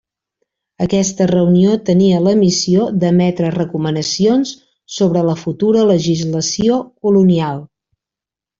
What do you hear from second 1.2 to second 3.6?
reunió tenia la missió d'emetre